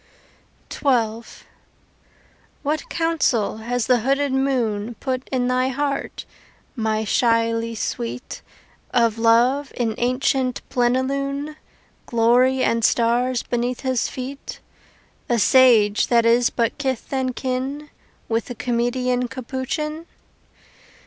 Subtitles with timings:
[0.73, 1.21] XII
[2.63, 6.25] What counsel has the hooded moon Put in thy heart,
[6.75, 8.41] my shyly sweet,
[8.89, 11.55] Of Love in ancient plenilune,
[12.07, 14.59] Glory and stars beneath his feet
[15.29, 17.91] A sage that is but kith and kin
[18.27, 20.07] With the comedian Capuchin?